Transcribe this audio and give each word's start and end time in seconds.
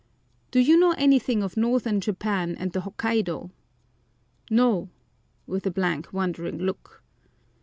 Do 0.49 0.59
you 0.59 0.79
know 0.79 0.93
anything 0.97 1.43
of 1.43 1.55
Northern 1.55 2.01
Japan 2.01 2.55
and 2.55 2.71
the 2.71 2.79
Hokkaido? 2.79 3.51
"No," 4.49 4.89
with 5.45 5.67
a 5.67 5.69
blank 5.69 6.11
wondering 6.11 6.57
look. 6.57 7.03